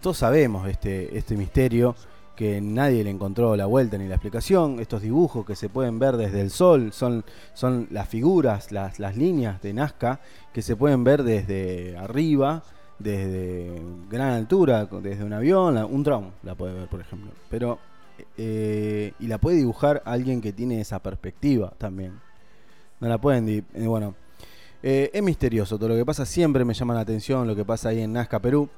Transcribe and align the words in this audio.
todos 0.00 0.18
sabemos 0.18 0.68
este, 0.68 1.16
este 1.16 1.36
misterio 1.36 1.94
que 2.36 2.60
nadie 2.60 3.04
le 3.04 3.10
encontró 3.10 3.54
la 3.54 3.66
vuelta 3.66 3.98
ni 3.98 4.08
la 4.08 4.14
explicación. 4.14 4.80
Estos 4.80 5.02
dibujos 5.02 5.44
que 5.44 5.54
se 5.54 5.68
pueden 5.68 5.98
ver 5.98 6.16
desde 6.16 6.40
el 6.40 6.50
sol 6.50 6.92
son, 6.92 7.24
son 7.52 7.86
las 7.90 8.08
figuras, 8.08 8.72
las, 8.72 8.98
las 8.98 9.16
líneas 9.16 9.60
de 9.60 9.74
Nazca 9.74 10.20
que 10.52 10.62
se 10.62 10.74
pueden 10.74 11.04
ver 11.04 11.22
desde 11.22 11.98
arriba, 11.98 12.62
desde 12.98 13.82
gran 14.10 14.30
altura, 14.30 14.86
desde 14.86 15.22
un 15.22 15.34
avión, 15.34 15.76
un 15.76 16.02
dron 16.02 16.32
la 16.42 16.54
puede 16.54 16.72
ver, 16.72 16.88
por 16.88 17.00
ejemplo. 17.00 17.30
Pero 17.50 17.78
eh, 18.36 19.12
y 19.18 19.26
la 19.26 19.38
puede 19.38 19.58
dibujar 19.58 20.02
alguien 20.04 20.40
que 20.40 20.52
tiene 20.52 20.80
esa 20.80 20.98
perspectiva 20.98 21.72
también. 21.78 22.20
No 23.00 23.08
la 23.08 23.18
pueden, 23.18 23.48
eh, 23.48 23.86
bueno, 23.86 24.14
eh, 24.82 25.10
es 25.12 25.22
misterioso 25.22 25.78
todo 25.78 25.90
lo 25.90 25.96
que 25.96 26.04
pasa, 26.04 26.24
siempre 26.26 26.64
me 26.64 26.74
llama 26.74 26.94
la 26.94 27.00
atención 27.00 27.46
lo 27.46 27.56
que 27.56 27.64
pasa 27.64 27.90
ahí 27.90 28.00
en 28.00 28.12
Nazca, 28.12 28.38
Perú. 28.38 28.68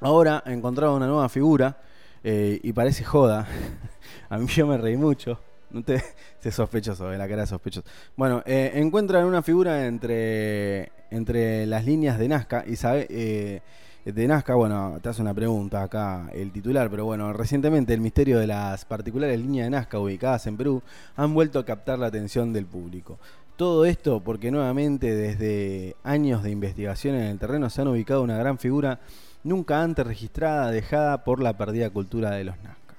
Ahora 0.00 0.42
he 0.46 0.52
encontrado 0.52 0.96
una 0.96 1.06
nueva 1.06 1.28
figura 1.28 1.76
y 2.22 2.72
parece 2.72 3.04
joda. 3.04 3.46
A 4.28 4.38
mí 4.38 4.46
yo 4.48 4.66
me 4.66 4.76
reí 4.76 4.96
mucho. 4.96 5.38
No 5.70 5.82
te, 5.82 6.02
es 6.42 6.54
sospechoso, 6.54 7.08
de 7.08 7.18
la 7.18 7.28
cara 7.28 7.42
de 7.42 7.46
sospechoso. 7.46 7.86
Bueno, 8.16 8.42
encuentran 8.46 9.24
una 9.24 9.42
figura 9.42 9.86
entre, 9.86 10.92
entre 11.10 11.66
las 11.66 11.84
líneas 11.84 12.18
de 12.18 12.28
Nazca 12.28 12.64
y 12.66 12.76
sabe, 12.76 13.62
de 14.06 14.28
Nazca, 14.28 14.54
bueno, 14.54 15.00
te 15.02 15.08
hace 15.08 15.20
una 15.20 15.34
pregunta 15.34 15.82
acá 15.82 16.30
el 16.32 16.52
titular, 16.52 16.88
pero 16.88 17.04
bueno, 17.04 17.32
recientemente 17.32 17.92
el 17.92 18.00
misterio 18.00 18.38
de 18.38 18.46
las 18.46 18.84
particulares 18.84 19.36
líneas 19.40 19.66
de 19.66 19.70
Nazca 19.70 19.98
ubicadas 19.98 20.46
en 20.46 20.56
Perú 20.56 20.80
han 21.16 21.34
vuelto 21.34 21.58
a 21.58 21.64
captar 21.64 21.98
la 21.98 22.06
atención 22.06 22.52
del 22.52 22.66
público. 22.66 23.18
Todo 23.56 23.86
esto 23.86 24.20
porque 24.20 24.50
nuevamente 24.50 25.14
desde 25.14 25.96
años 26.04 26.42
de 26.42 26.50
investigación 26.50 27.14
en 27.14 27.22
el 27.22 27.38
terreno 27.38 27.70
se 27.70 27.80
han 27.80 27.88
ubicado 27.88 28.22
una 28.22 28.36
gran 28.36 28.58
figura 28.58 29.00
nunca 29.44 29.82
antes 29.82 30.06
registrada 30.06 30.70
dejada 30.70 31.24
por 31.24 31.40
la 31.40 31.56
perdida 31.56 31.88
cultura 31.90 32.32
de 32.32 32.44
los 32.44 32.56
Nazca. 32.56 32.94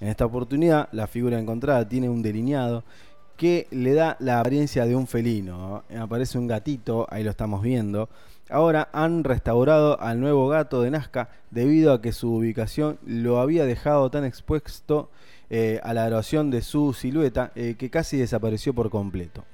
En 0.00 0.08
esta 0.08 0.24
oportunidad, 0.24 0.88
la 0.92 1.06
figura 1.08 1.38
encontrada 1.38 1.86
tiene 1.86 2.08
un 2.08 2.22
delineado 2.22 2.84
que 3.36 3.66
le 3.70 3.94
da 3.94 4.16
la 4.20 4.40
apariencia 4.40 4.86
de 4.86 4.96
un 4.96 5.06
felino. 5.06 5.84
Aparece 5.98 6.38
un 6.38 6.46
gatito, 6.46 7.06
ahí 7.10 7.22
lo 7.22 7.30
estamos 7.30 7.62
viendo, 7.62 8.08
Ahora 8.50 8.88
han 8.92 9.24
restaurado 9.24 10.00
al 10.00 10.20
nuevo 10.20 10.48
gato 10.48 10.80
de 10.80 10.90
Nazca 10.90 11.28
debido 11.50 11.92
a 11.92 12.00
que 12.00 12.12
su 12.12 12.34
ubicación 12.34 12.98
lo 13.04 13.40
había 13.40 13.66
dejado 13.66 14.10
tan 14.10 14.24
expuesto 14.24 15.10
eh, 15.50 15.80
a 15.82 15.92
la 15.92 16.06
erosión 16.06 16.50
de 16.50 16.62
su 16.62 16.94
silueta 16.94 17.52
eh, 17.54 17.74
que 17.78 17.90
casi 17.90 18.16
desapareció 18.16 18.72
por 18.72 18.88
completo. 18.88 19.44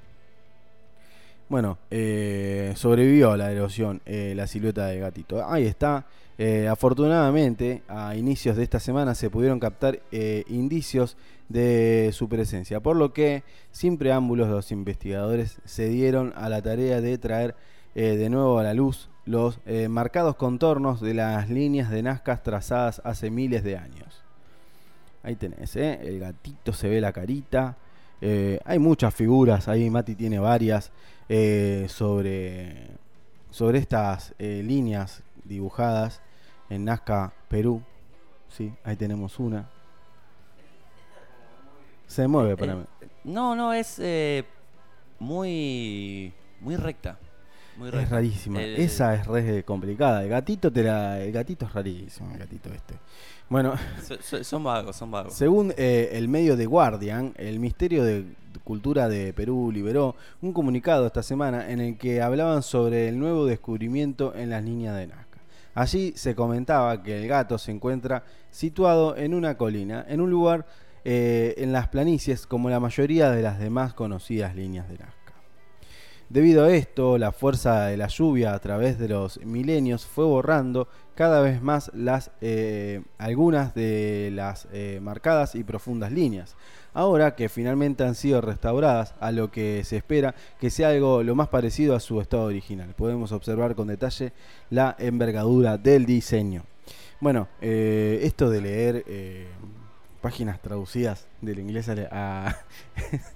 Bueno, 1.49 1.79
eh, 1.91 2.73
sobrevivió 2.77 3.33
a 3.33 3.37
la 3.37 3.53
erosión 3.53 4.01
la 4.07 4.47
silueta 4.47 4.87
del 4.87 5.01
gatito. 5.01 5.47
Ahí 5.47 5.67
está. 5.67 6.07
afortunadamente, 6.71 7.83
a 7.89 8.17
inicios 8.17 8.57
de 8.57 8.63
esta 8.65 8.81
semana 8.81 9.15
se 9.15 9.31
pudieron 9.31 9.61
captar 9.61 10.01
indicios 10.49 11.17
de 11.49 12.11
su 12.13 12.29
presencia, 12.29 12.81
por 12.81 12.97
lo 12.97 13.13
que 13.13 13.45
sin 13.71 13.99
preámbulos 13.99 14.49
los 14.49 14.73
investigadores 14.73 15.61
se 15.65 15.89
dieron 15.89 16.33
a 16.37 16.49
la 16.49 16.63
tarea 16.63 17.01
de 17.01 17.19
traer 17.19 17.55
eh, 17.95 18.17
de 18.17 18.29
nuevo 18.29 18.59
a 18.59 18.65
la 18.65 18.75
luz 18.75 19.09
los 19.25 19.61
eh, 19.67 19.89
marcados 19.89 20.37
contornos 20.37 21.01
de 21.01 21.15
las 21.15 21.49
líneas 21.49 21.91
de 21.91 22.03
Nazca 22.03 22.43
trazadas 22.43 23.01
hace 23.05 23.31
miles 23.31 23.63
de 23.63 23.77
años. 23.77 24.23
Ahí 25.23 25.37
tenés, 25.37 25.77
¿eh? 25.77 26.01
el 26.03 26.19
gatito 26.19 26.73
se 26.73 26.89
ve 26.89 27.01
la 27.01 27.13
carita. 27.13 27.77
Hay 28.21 28.79
muchas 28.79 29.15
figuras, 29.15 29.69
ahí 29.69 29.91
Mati 29.91 30.15
tiene 30.15 30.39
varias 30.39 30.93
sobre, 31.89 32.89
sobre 33.51 33.79
estas 33.79 34.35
líneas 34.39 35.23
dibujadas 35.45 36.21
en 36.71 36.85
Nazca, 36.85 37.33
Perú. 37.49 37.83
Sí, 38.49 38.73
ahí 38.85 38.97
tenemos 38.97 39.39
una. 39.39 39.69
Se 42.07 42.27
mueve 42.29 42.57
para 42.57 42.77
mí. 42.77 42.85
No, 43.25 43.55
no, 43.55 43.73
es 43.73 44.01
muy, 45.19 46.33
muy 46.61 46.77
recta 46.77 47.19
es 47.83 48.11
rarísima. 48.11 48.63
Esa 48.63 49.15
es 49.15 49.27
re 49.27 49.65
complicada. 49.65 50.23
El 50.23 50.29
gatito 50.29 50.73
te 50.73 50.81
el 50.81 51.33
gatito 51.33 51.67
es 51.67 51.73
rarísimo, 51.73 52.33
el 52.33 52.39
gatito 52.39 52.73
este. 52.73 52.95
Bueno, 53.49 53.75
son 54.43 54.65
vagos, 54.65 54.97
son 54.97 55.11
vagos. 55.11 55.35
Según 55.35 55.73
eh, 55.77 56.11
el 56.13 56.29
medio 56.29 56.57
de 56.57 56.67
Guardian, 56.67 57.35
el 57.37 57.59
Ministerio 57.59 58.05
de 58.05 58.25
Cultura 58.63 59.09
de 59.09 59.33
Perú 59.33 59.71
liberó 59.73 60.17
un 60.41 60.53
comunicado 60.53 61.07
esta 61.07 61.23
semana 61.23 61.71
en 61.71 61.81
el 61.81 61.99
que 61.99 62.23
hablaban 62.23 62.63
sobre 62.63 63.09
el 63.09 63.19
nuevo 63.19 63.45
descubrimiento 63.47 64.35
en 64.35 64.51
las 64.51 64.65
líneas 64.65 64.97
de 64.97 65.09
Nazca. 65.09 65.41
Allí 65.75 66.13
se 66.17 66.35
comentaba 66.35 67.03
que 67.03 67.21
el 67.21 67.29
gato 67.29 67.59
se 67.59 67.73
encuentra 67.73 68.25
situado 68.51 69.17
en 69.17 69.35
una 69.35 69.57
colina, 69.57 70.07
en 70.09 70.21
un 70.21 70.31
lugar 70.31 70.67
eh, 71.05 71.55
en 71.59 71.73
las 71.73 71.89
planicies 71.89 72.47
como 72.47 72.71
la 72.71 72.81
mayoría 72.81 73.31
de 73.31 73.43
las 73.43 73.59
demás 73.59 73.93
conocidas 73.93 74.55
líneas 74.55 74.89
de 74.89 74.99
Nazca. 74.99 75.24
Debido 76.31 76.65
a 76.65 76.73
esto, 76.73 77.19
la 77.19 77.33
fuerza 77.33 77.87
de 77.87 77.99
la 77.99 78.09
lluvia 78.09 78.55
a 78.55 78.59
través 78.59 78.99
de 78.99 79.09
los 79.09 79.39
milenios 79.45 80.07
fue 80.07 80.25
borrando 80.25 80.89
cada 81.15 81.43
vez 81.43 81.61
más 81.61 81.91
las, 81.95 82.31
eh, 82.41 83.03
algunas 83.19 83.75
de 83.75 84.31
las 84.33 84.67
eh, 84.73 85.01
marcadas 85.03 85.55
y 85.55 85.63
profundas 85.65 86.13
líneas. 86.13 86.57
Ahora 86.95 87.35
que 87.37 87.49
finalmente 87.49 88.05
han 88.05 88.15
sido 88.15 88.41
restauradas, 88.41 89.15
a 89.21 89.33
lo 89.33 89.51
que 89.51 89.85
se 89.85 89.99
espera 89.99 90.35
que 90.59 90.71
sea 90.71 90.89
algo 90.89 91.23
lo 91.23 91.35
más 91.35 91.49
parecido 91.49 91.95
a 91.95 92.01
su 92.01 92.21
estado 92.21 92.45
original. 92.45 92.95
Podemos 92.97 93.33
observar 93.33 93.75
con 93.75 93.89
detalle 93.89 94.33
la 94.71 94.97
envergadura 94.99 95.77
del 95.77 96.07
diseño. 96.07 96.65
Bueno, 97.21 97.49
eh, 97.61 98.21
esto 98.23 98.49
de 98.49 98.61
leer 98.61 99.05
páginas 100.23 100.61
traducidas 100.63 101.29
del 101.43 101.59
inglés 101.59 101.91
a... 102.11 102.57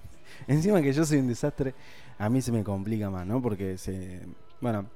Encima 0.48 0.82
que 0.82 0.92
yo 0.92 1.04
soy 1.04 1.18
un 1.18 1.28
desastre 1.28 1.74
a 2.18 2.28
mí 2.28 2.42
se 2.42 2.50
me 2.50 2.64
complica 2.64 3.10
más, 3.10 3.26
¿no? 3.26 3.40
Porque 3.40 3.78
se. 3.78 4.20
Bueno. 4.60 4.86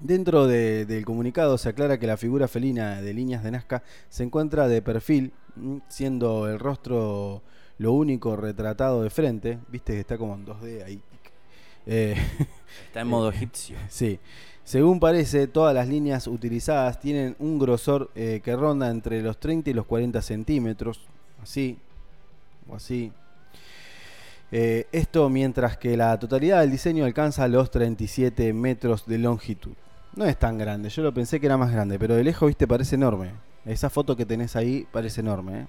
Dentro 0.00 0.48
del 0.48 1.04
comunicado 1.04 1.56
se 1.56 1.68
aclara 1.68 1.98
que 1.98 2.06
la 2.06 2.16
figura 2.16 2.48
felina 2.48 3.00
de 3.00 3.14
líneas 3.14 3.44
de 3.44 3.52
Nazca 3.52 3.84
se 4.08 4.24
encuentra 4.24 4.66
de 4.66 4.82
perfil, 4.82 5.32
siendo 5.88 6.48
el 6.48 6.58
rostro 6.58 7.42
lo 7.78 7.92
único 7.92 8.34
retratado 8.34 9.02
de 9.02 9.10
frente. 9.10 9.58
Viste 9.68 9.92
que 9.92 10.00
está 10.00 10.18
como 10.18 10.34
en 10.34 10.46
2D 10.46 10.84
ahí. 10.84 11.00
Eh, 11.86 12.16
está 12.86 13.00
en 13.00 13.08
modo 13.08 13.30
egipcio. 13.30 13.76
Sí. 13.88 14.18
Según 14.64 14.98
parece, 14.98 15.46
todas 15.46 15.74
las 15.74 15.88
líneas 15.88 16.26
utilizadas 16.26 16.98
tienen 16.98 17.36
un 17.38 17.58
grosor 17.58 18.10
eh, 18.14 18.40
que 18.42 18.56
ronda 18.56 18.90
entre 18.90 19.22
los 19.22 19.38
30 19.38 19.70
y 19.70 19.74
los 19.74 19.86
40 19.86 20.20
centímetros. 20.22 21.00
Así. 21.40 21.78
O 22.68 22.74
así. 22.74 23.12
Eh, 24.56 24.86
esto 24.92 25.28
mientras 25.28 25.76
que 25.76 25.96
la 25.96 26.16
totalidad 26.16 26.60
del 26.60 26.70
diseño 26.70 27.04
alcanza 27.04 27.48
los 27.48 27.72
37 27.72 28.52
metros 28.52 29.04
de 29.04 29.18
longitud. 29.18 29.72
No 30.14 30.26
es 30.26 30.38
tan 30.38 30.58
grande, 30.58 30.90
yo 30.90 31.02
lo 31.02 31.12
pensé 31.12 31.40
que 31.40 31.46
era 31.46 31.56
más 31.56 31.72
grande, 31.72 31.98
pero 31.98 32.14
de 32.14 32.22
lejos, 32.22 32.46
viste, 32.46 32.68
parece 32.68 32.94
enorme. 32.94 33.32
Esa 33.64 33.90
foto 33.90 34.16
que 34.16 34.24
tenés 34.24 34.54
ahí 34.54 34.86
parece 34.92 35.22
enorme. 35.22 35.62
¿eh? 35.62 35.66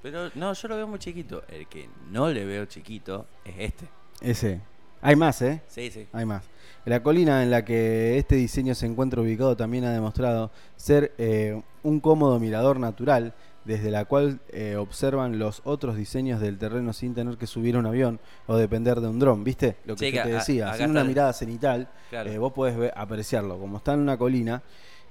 Pero 0.00 0.30
no, 0.34 0.54
yo 0.54 0.68
lo 0.68 0.76
veo 0.76 0.88
muy 0.88 0.98
chiquito. 0.98 1.42
El 1.46 1.66
que 1.66 1.90
no 2.10 2.30
le 2.30 2.46
veo 2.46 2.64
chiquito 2.64 3.26
es 3.44 3.54
este. 3.58 3.84
Ese. 4.22 4.60
Hay 5.02 5.14
más, 5.14 5.42
¿eh? 5.42 5.60
Sí, 5.68 5.90
sí. 5.90 6.06
Hay 6.14 6.24
más. 6.24 6.42
La 6.86 7.02
colina 7.02 7.42
en 7.42 7.50
la 7.50 7.66
que 7.66 8.16
este 8.16 8.36
diseño 8.36 8.74
se 8.74 8.86
encuentra 8.86 9.20
ubicado 9.20 9.58
también 9.58 9.84
ha 9.84 9.92
demostrado 9.92 10.50
ser 10.76 11.12
eh, 11.18 11.60
un 11.82 12.00
cómodo 12.00 12.40
mirador 12.40 12.80
natural 12.80 13.34
desde 13.66 13.90
la 13.90 14.04
cual 14.04 14.38
eh, 14.50 14.76
observan 14.76 15.38
los 15.38 15.60
otros 15.64 15.96
diseños 15.96 16.40
del 16.40 16.56
terreno 16.56 16.92
sin 16.92 17.14
tener 17.14 17.36
que 17.36 17.46
subir 17.46 17.76
un 17.76 17.84
avión 17.84 18.20
o 18.46 18.56
depender 18.56 19.00
de 19.00 19.08
un 19.08 19.18
dron, 19.18 19.42
¿viste? 19.42 19.76
Lo 19.84 19.96
que, 19.96 20.12
te 20.12 20.28
decía, 20.28 20.72
sin 20.74 20.90
una 20.90 21.02
mirada 21.02 21.32
cenital, 21.32 21.88
eh, 22.12 22.38
vos 22.38 22.52
podés 22.52 22.92
apreciarlo. 22.94 23.58
Como 23.58 23.78
está 23.78 23.94
en 23.94 24.00
una 24.00 24.16
colina, 24.16 24.62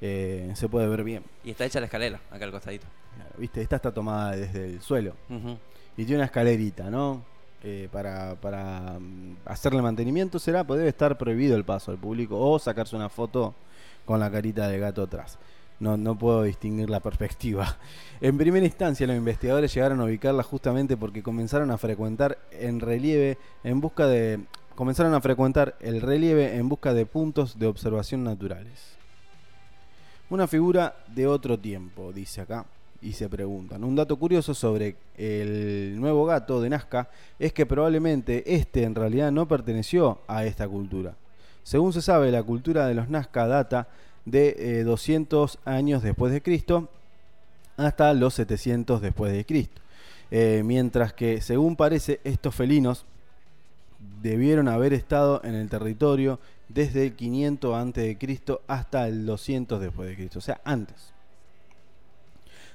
eh, 0.01 0.51
se 0.55 0.69
puede 0.69 0.87
ver 0.87 1.03
bien. 1.03 1.23
Y 1.43 1.51
está 1.51 1.65
hecha 1.65 1.81
la 1.81 1.87
escalera, 1.87 2.21
acá 2.31 2.45
al 2.45 2.51
costadito. 2.51 2.87
¿Viste? 3.37 3.61
Esta 3.61 3.75
está 3.75 3.93
tomada 3.93 4.35
desde 4.35 4.65
el 4.65 4.81
suelo. 4.81 5.15
Y 5.97 6.05
tiene 6.05 6.15
una 6.15 6.25
escalerita, 6.25 6.89
¿no? 6.89 7.23
para, 7.91 8.35
para 8.35 8.99
mm, 8.99 9.37
hacerle 9.45 9.81
mantenimiento 9.81 10.37
será, 10.37 10.63
pues 10.63 10.77
debe 10.77 10.89
estar 10.89 11.17
prohibido 11.17 11.57
el 11.57 11.65
paso 11.65 11.89
al 11.89 11.97
público 11.97 12.39
o 12.39 12.59
sacarse 12.59 12.95
una 12.95 13.09
foto 13.09 13.55
con 14.05 14.19
la 14.19 14.29
carita 14.29 14.67
de 14.67 14.77
gato 14.77 15.01
atrás 15.01 15.39
no, 15.79 16.17
puedo 16.17 16.43
distinguir 16.43 16.89
la 16.89 16.99
perspectiva. 16.99 17.77
En 18.21 18.37
primera 18.37 18.65
instancia, 18.65 19.05
los 19.05 19.17
investigadores 19.17 19.73
llegaron 19.73 19.99
a 19.99 20.05
ubicarla 20.05 20.41
justamente 20.41 20.95
porque 20.95 21.21
comenzaron 21.21 21.69
a 21.69 21.77
frecuentar 21.77 22.37
en 22.51 22.79
relieve 22.79 23.37
en 23.63 23.81
busca 23.81 24.07
de 24.07 24.39
comenzaron 24.73 25.13
a 25.13 25.21
frecuentar 25.21 25.75
el 25.81 26.01
relieve 26.01 26.55
en 26.55 26.69
busca 26.69 26.93
de 26.93 27.05
puntos 27.05 27.59
de 27.59 27.67
observación 27.67 28.23
naturales. 28.23 28.95
Una 30.29 30.47
figura 30.47 30.95
de 31.07 31.27
otro 31.27 31.59
tiempo, 31.59 32.11
dice 32.13 32.41
acá, 32.41 32.65
y 33.01 33.13
se 33.13 33.29
preguntan. 33.29 33.83
Un 33.83 33.95
dato 33.95 34.17
curioso 34.17 34.53
sobre 34.53 34.95
el 35.17 35.99
nuevo 35.99 36.25
gato 36.25 36.61
de 36.61 36.69
Nazca 36.69 37.09
es 37.37 37.53
que 37.53 37.65
probablemente 37.65 38.55
este 38.55 38.83
en 38.83 38.95
realidad 38.95 39.31
no 39.31 39.47
perteneció 39.47 40.19
a 40.27 40.45
esta 40.45 40.67
cultura. 40.67 41.15
Según 41.63 41.93
se 41.93 42.01
sabe, 42.01 42.31
la 42.31 42.43
cultura 42.43 42.87
de 42.87 42.95
los 42.95 43.09
Nazca 43.09 43.47
data 43.47 43.87
de 44.25 44.83
200 44.83 45.59
años 45.65 46.03
después 46.03 46.33
de 46.33 46.41
Cristo 46.41 46.89
hasta 47.77 48.13
los 48.13 48.33
700 48.33 49.01
después 49.01 49.31
de 49.31 49.45
Cristo. 49.45 49.81
mientras 50.63 51.13
que, 51.13 51.41
según 51.41 51.75
parece, 51.75 52.19
estos 52.23 52.55
felinos 52.55 53.05
debieron 54.21 54.67
haber 54.67 54.93
estado 54.93 55.41
en 55.43 55.55
el 55.55 55.69
territorio 55.69 56.39
desde 56.69 57.03
el 57.03 57.13
500 57.13 57.75
antes 57.75 58.03
de 58.03 58.17
Cristo 58.17 58.61
hasta 58.67 59.07
el 59.07 59.25
200 59.25 59.79
después 59.79 60.09
de 60.09 60.15
Cristo, 60.15 60.39
o 60.39 60.41
sea, 60.41 60.61
antes. 60.63 61.13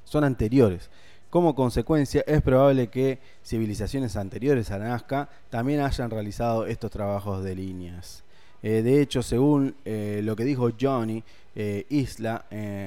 Son 0.05 0.25
anteriores. 0.25 0.91
Como 1.29 1.55
consecuencia, 1.55 2.25
es 2.26 2.43
probable 2.43 2.88
que 2.88 3.20
civilizaciones 3.44 4.17
anteriores 4.17 4.70
a 4.70 4.79
Nazca 4.79 5.29
también 5.49 5.81
hayan 5.81 6.11
realizado 6.11 6.67
estos 6.67 6.91
trabajos 6.91 7.44
de 7.44 7.55
líneas. 7.55 8.25
Eh, 8.62 8.82
de 8.82 9.00
hecho, 9.00 9.22
según 9.22 9.74
eh, 9.84 10.20
lo 10.22 10.36
que 10.36 10.44
dijo 10.44 10.70
Johnny 10.78 11.24
eh, 11.56 11.86
Isla 11.88 12.44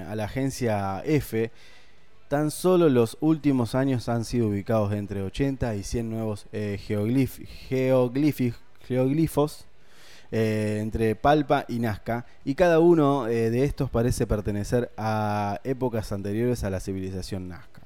a 0.07 0.15
la 0.15 0.25
agencia 0.25 1.01
F, 1.05 1.51
tan 2.27 2.51
solo 2.51 2.89
los 2.89 3.17
últimos 3.21 3.75
años 3.75 4.09
han 4.09 4.25
sido 4.25 4.47
ubicados 4.47 4.93
entre 4.93 5.21
80 5.21 5.75
y 5.75 5.83
100 5.83 6.09
nuevos 6.09 6.47
geoglifos 8.87 9.65
entre 10.31 11.15
Palpa 11.15 11.65
y 11.67 11.77
Nazca, 11.77 12.25
y 12.43 12.55
cada 12.55 12.79
uno 12.79 13.25
de 13.25 13.63
estos 13.63 13.91
parece 13.91 14.25
pertenecer 14.25 14.91
a 14.97 15.59
épocas 15.63 16.11
anteriores 16.11 16.63
a 16.63 16.71
la 16.71 16.79
civilización 16.79 17.49
Nazca. 17.49 17.81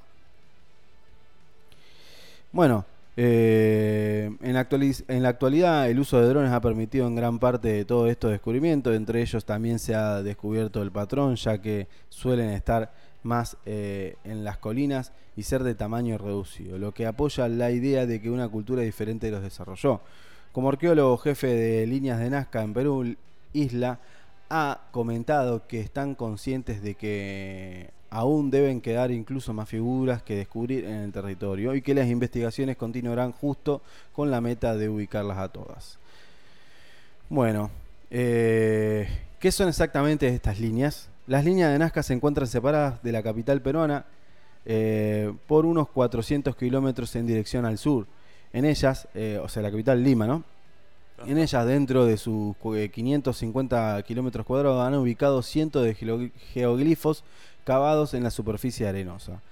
Bueno, 2.52 2.86
eh, 3.20 4.30
en, 4.42 4.54
la 4.54 5.28
actualidad 5.28 5.90
el 5.90 5.98
uso 5.98 6.20
de 6.20 6.28
drones 6.28 6.52
ha 6.52 6.60
permitido 6.60 7.08
en 7.08 7.16
gran 7.16 7.40
parte 7.40 7.66
de 7.66 7.84
todo 7.84 8.06
esto 8.06 8.28
descubrimiento, 8.28 8.94
entre 8.94 9.20
ellos 9.20 9.44
también 9.44 9.80
se 9.80 9.96
ha 9.96 10.22
descubierto 10.22 10.82
el 10.82 10.92
patrón, 10.92 11.34
ya 11.34 11.60
que 11.60 11.88
suelen 12.10 12.50
estar 12.50 12.92
más 13.24 13.56
eh, 13.66 14.14
en 14.22 14.44
las 14.44 14.58
colinas 14.58 15.10
y 15.34 15.42
ser 15.42 15.64
de 15.64 15.74
tamaño 15.74 16.16
reducido, 16.16 16.78
lo 16.78 16.94
que 16.94 17.06
apoya 17.06 17.48
la 17.48 17.72
idea 17.72 18.06
de 18.06 18.22
que 18.22 18.30
una 18.30 18.48
cultura 18.48 18.82
diferente 18.82 19.32
los 19.32 19.42
desarrolló. 19.42 20.00
Como 20.52 20.68
arqueólogo 20.68 21.18
jefe 21.18 21.48
de 21.48 21.88
líneas 21.88 22.20
de 22.20 22.30
Nazca 22.30 22.62
en 22.62 22.72
Perú, 22.72 23.16
Isla 23.52 23.98
ha 24.48 24.82
comentado 24.92 25.66
que 25.66 25.80
están 25.80 26.14
conscientes 26.14 26.82
de 26.82 26.94
que 26.94 27.90
aún 28.10 28.50
deben 28.50 28.80
quedar 28.80 29.10
incluso 29.10 29.52
más 29.52 29.68
figuras 29.68 30.22
que 30.22 30.36
descubrir 30.36 30.84
en 30.84 30.96
el 30.96 31.12
territorio 31.12 31.74
y 31.74 31.82
que 31.82 31.94
las 31.94 32.08
investigaciones 32.08 32.76
continuarán 32.76 33.32
justo 33.32 33.82
con 34.12 34.30
la 34.30 34.40
meta 34.40 34.76
de 34.76 34.88
ubicarlas 34.88 35.38
a 35.38 35.48
todas. 35.48 35.98
Bueno, 37.28 37.70
eh, 38.10 39.06
¿qué 39.38 39.52
son 39.52 39.68
exactamente 39.68 40.26
estas 40.28 40.58
líneas? 40.58 41.10
Las 41.26 41.44
líneas 41.44 41.70
de 41.70 41.78
Nazca 41.78 42.02
se 42.02 42.14
encuentran 42.14 42.46
separadas 42.46 43.02
de 43.02 43.12
la 43.12 43.22
capital 43.22 43.60
peruana 43.60 44.06
eh, 44.64 45.32
por 45.46 45.66
unos 45.66 45.88
400 45.88 46.56
kilómetros 46.56 47.14
en 47.16 47.26
dirección 47.26 47.66
al 47.66 47.76
sur. 47.76 48.06
En 48.52 48.64
ellas, 48.64 49.08
eh, 49.14 49.38
o 49.42 49.48
sea, 49.48 49.62
la 49.62 49.70
capital 49.70 50.02
Lima, 50.02 50.26
¿no? 50.26 50.42
En 51.26 51.36
ellas, 51.36 51.66
dentro 51.66 52.06
de 52.06 52.16
sus 52.16 52.56
550 52.92 54.02
kilómetros 54.04 54.46
cuadrados, 54.46 54.86
han 54.86 54.94
ubicado 54.94 55.42
cientos 55.42 55.84
de 55.84 56.30
geoglifos 56.54 57.24
cavados 57.68 58.14
en 58.14 58.22
la 58.22 58.30
superficie 58.30 58.88
arenosa. 58.88 59.42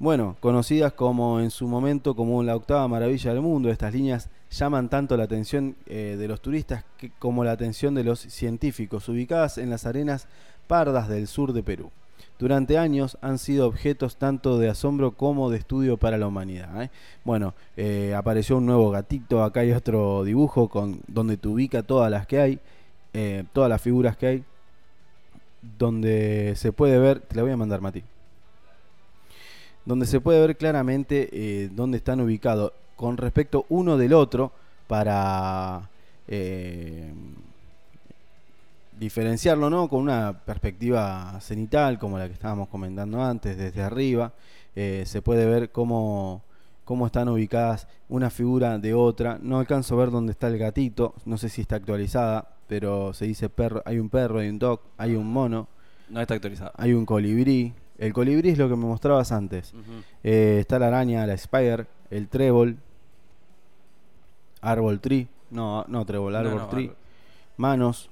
Bueno, 0.00 0.36
conocidas 0.40 0.94
como 0.94 1.38
en 1.38 1.52
su 1.52 1.68
momento 1.68 2.16
como 2.16 2.42
la 2.42 2.56
octava 2.56 2.88
maravilla 2.88 3.32
del 3.32 3.40
mundo, 3.40 3.70
estas 3.70 3.94
líneas 3.94 4.30
llaman 4.50 4.88
tanto 4.88 5.16
la 5.16 5.22
atención 5.22 5.76
eh, 5.86 6.16
de 6.18 6.26
los 6.26 6.40
turistas 6.40 6.84
como 7.20 7.44
la 7.44 7.52
atención 7.52 7.94
de 7.94 8.02
los 8.02 8.18
científicos, 8.18 9.08
ubicadas 9.08 9.58
en 9.58 9.70
las 9.70 9.86
arenas 9.86 10.26
pardas 10.66 11.08
del 11.08 11.28
sur 11.28 11.52
de 11.52 11.62
Perú. 11.62 11.92
Durante 12.36 12.78
años 12.78 13.16
han 13.20 13.38
sido 13.38 13.68
objetos 13.68 14.16
tanto 14.16 14.58
de 14.58 14.68
asombro 14.68 15.12
como 15.12 15.48
de 15.48 15.58
estudio 15.58 15.98
para 15.98 16.18
la 16.18 16.26
humanidad. 16.26 16.82
¿eh? 16.82 16.90
Bueno, 17.22 17.54
eh, 17.76 18.12
apareció 18.16 18.56
un 18.56 18.66
nuevo 18.66 18.90
gatito, 18.90 19.44
acá 19.44 19.60
hay 19.60 19.70
otro 19.70 20.24
dibujo 20.24 20.68
con, 20.68 20.98
donde 21.06 21.36
te 21.36 21.46
ubica 21.46 21.84
todas 21.84 22.10
las 22.10 22.26
que 22.26 22.40
hay, 22.40 22.58
todas 23.54 23.70
las 23.70 23.80
figuras 23.80 24.16
que 24.18 24.26
hay 24.26 24.44
donde 25.78 26.54
se 26.56 26.72
puede 26.72 26.98
ver, 26.98 27.20
te 27.20 27.36
la 27.36 27.42
voy 27.42 27.52
a 27.52 27.56
mandar 27.56 27.80
Mati, 27.80 28.02
donde 29.84 30.06
se 30.06 30.20
puede 30.20 30.40
ver 30.40 30.56
claramente 30.56 31.28
eh, 31.32 31.70
dónde 31.72 31.98
están 31.98 32.20
ubicados. 32.20 32.72
Con 32.96 33.18
respecto 33.18 33.66
uno 33.68 33.98
del 33.98 34.14
otro 34.14 34.52
para 34.86 35.90
eh, 36.28 37.12
diferenciarlo 38.98 39.68
¿no? 39.68 39.88
con 39.88 40.00
una 40.00 40.32
perspectiva 40.32 41.38
cenital 41.40 41.98
como 41.98 42.18
la 42.18 42.26
que 42.26 42.32
estábamos 42.32 42.68
comentando 42.68 43.22
antes 43.22 43.58
desde 43.58 43.82
arriba 43.82 44.32
eh, 44.74 45.04
se 45.06 45.20
puede 45.20 45.44
ver 45.44 45.70
cómo, 45.70 46.42
cómo 46.84 47.06
están 47.06 47.28
ubicadas 47.28 47.86
una 48.08 48.30
figura 48.30 48.78
de 48.78 48.94
otra. 48.94 49.38
No 49.42 49.58
alcanzo 49.58 49.94
a 49.94 49.98
ver 49.98 50.10
dónde 50.10 50.32
está 50.32 50.48
el 50.48 50.58
gatito 50.58 51.14
no 51.24 51.36
sé 51.36 51.48
si 51.48 51.60
está 51.60 51.76
actualizada 51.76 52.55
pero 52.68 53.12
se 53.12 53.26
dice 53.26 53.48
perro, 53.48 53.82
hay 53.84 53.98
un 53.98 54.08
perro, 54.08 54.38
hay 54.40 54.48
un 54.48 54.58
dog, 54.58 54.80
hay 54.98 55.14
un 55.14 55.32
mono. 55.32 55.68
No 56.08 56.20
está 56.20 56.34
actualizado. 56.34 56.72
Hay 56.76 56.92
un 56.92 57.06
colibrí. 57.06 57.74
El 57.98 58.12
colibrí 58.12 58.50
es 58.50 58.58
lo 58.58 58.68
que 58.68 58.76
me 58.76 58.84
mostrabas 58.84 59.32
antes. 59.32 59.72
Eh, 60.22 60.58
está 60.60 60.78
la 60.78 60.88
araña, 60.88 61.26
la 61.26 61.34
spider, 61.34 61.86
el 62.10 62.28
trébol, 62.28 62.76
árbol 64.60 65.00
tree. 65.00 65.28
No, 65.50 65.84
no 65.88 66.04
trébol, 66.04 66.36
árbol 66.36 66.68
tree. 66.68 66.92
Manos. 67.56 68.10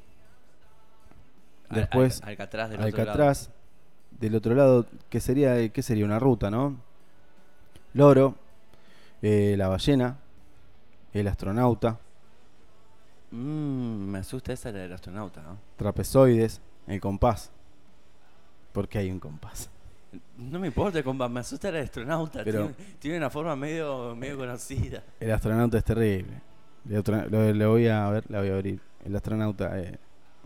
Después, 1.71 2.23
Alcatraz 2.23 2.71
del 2.71 2.81
Alcatraz. 2.81 3.43
Otro 3.43 3.53
lado. 3.53 3.65
Del 4.21 4.35
otro 4.37 4.55
lado, 4.55 4.87
¿qué 5.11 5.21
sería, 5.21 5.69
qué 5.71 5.83
sería 5.83 6.05
una 6.05 6.21
ruta, 6.21 6.51
no? 6.51 6.77
Loro, 7.95 8.37
eh, 9.23 9.55
la 9.59 9.69
ballena, 9.69 10.19
el 11.13 11.27
astronauta, 11.27 11.99
Mmm, 13.35 14.11
me 14.13 14.19
asusta 14.21 14.53
esa 14.53 14.71
del 14.71 14.93
astronauta, 14.93 15.43
¿no? 15.43 15.59
Trapezoides, 15.77 16.61
el 16.87 17.01
compás. 17.01 17.51
¿Por 18.73 18.87
qué 18.87 18.99
hay 18.99 19.11
un 19.11 19.19
compás? 19.19 19.69
No 20.39 20.61
me 20.61 20.69
importa 20.69 20.99
el 20.99 21.05
compás, 21.05 21.29
me 21.29 21.41
asusta 21.41 21.71
el 21.71 21.77
astronauta. 21.79 22.45
Pero 22.45 22.71
tiene, 23.01 23.17
una 23.17 23.31
forma 23.31 23.57
medio, 23.57 24.15
medio 24.15 24.39
conocida. 24.39 25.03
El 25.19 25.33
astronauta 25.33 25.79
es 25.79 25.85
terrible. 25.85 26.41
Le, 26.85 27.67
voy 27.67 27.89
a 27.89 28.09
ver, 28.09 28.25
la 28.29 28.39
voy 28.39 28.51
a 28.51 28.55
abrir. 28.55 28.81
El 29.05 29.17
astronauta. 29.17 29.81
Eh, 29.81 29.99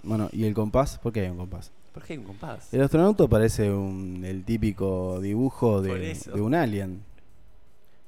bueno, 0.02 0.30
¿y 0.32 0.44
el 0.44 0.54
compás? 0.54 0.98
¿Por 0.98 1.12
qué 1.12 1.20
hay 1.20 1.28
un 1.28 1.36
compás? 1.36 1.70
¿Por 1.92 2.02
qué 2.02 2.14
hay 2.14 2.18
un 2.20 2.24
compás? 2.24 2.72
El 2.72 2.80
astronauta 2.80 3.28
parece 3.28 3.70
un, 3.70 4.24
el 4.24 4.44
típico 4.44 5.20
dibujo 5.20 5.82
de, 5.82 6.14
de 6.14 6.40
un 6.40 6.54
alien. 6.54 7.02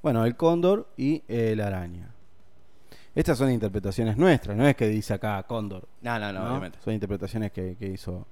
Bueno, 0.03 0.25
el 0.25 0.37
cóndor 0.37 0.89
y 0.97 1.23
la 1.29 1.67
araña. 1.67 2.15
Estas 3.15 3.39
son 3.39 3.51
interpretaciones 3.51 4.17
nuestras, 4.17 4.57
no 4.57 4.67
es 4.67 4.77
que 4.77 4.87
dice 4.87 5.15
acá 5.15 5.43
Cóndor. 5.43 5.89
No, 6.01 6.19
no, 6.19 6.33
no, 6.33 6.49
obviamente. 6.49 6.79
Son 6.85 6.95
interpretaciones 6.95 7.51
que, 7.51 7.77
hizo, 7.81 8.25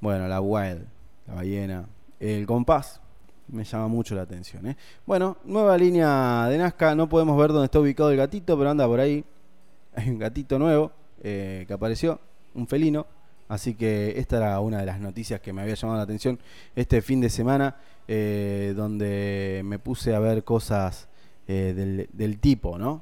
bueno, 0.00 0.26
la 0.26 0.40
Wild, 0.40 0.86
la 1.26 1.34
ballena. 1.34 1.84
El 2.18 2.46
compás 2.46 3.00
me 3.48 3.62
llama 3.64 3.88
mucho 3.88 4.14
la 4.14 4.22
atención. 4.22 4.66
¿eh? 4.66 4.76
Bueno, 5.04 5.36
nueva 5.44 5.76
línea 5.76 6.46
de 6.48 6.56
Nazca. 6.56 6.94
No 6.94 7.08
podemos 7.08 7.36
ver 7.38 7.48
dónde 7.48 7.66
está 7.66 7.78
ubicado 7.78 8.10
el 8.10 8.16
gatito, 8.16 8.56
pero 8.56 8.70
anda 8.70 8.86
por 8.86 9.00
ahí. 9.00 9.22
Hay 9.94 10.08
un 10.08 10.18
gatito 10.18 10.58
nuevo 10.58 10.92
eh, 11.22 11.64
que 11.66 11.72
apareció, 11.74 12.20
un 12.54 12.66
felino. 12.66 13.06
Así 13.48 13.74
que 13.74 14.14
esta 14.16 14.38
era 14.38 14.60
una 14.60 14.78
de 14.78 14.86
las 14.86 15.00
noticias 15.00 15.40
que 15.40 15.52
me 15.52 15.60
había 15.60 15.74
llamado 15.74 15.98
la 15.98 16.04
atención 16.04 16.38
este 16.74 17.02
fin 17.02 17.20
de 17.20 17.28
semana, 17.28 17.76
eh, 18.06 18.72
donde 18.76 19.60
me 19.64 19.78
puse 19.78 20.14
a 20.14 20.20
ver 20.20 20.44
cosas 20.44 21.08
del, 21.48 22.08
del 22.12 22.38
tipo, 22.38 22.78
¿no? 22.78 22.98